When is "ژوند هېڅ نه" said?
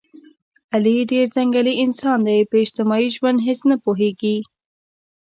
3.15-3.75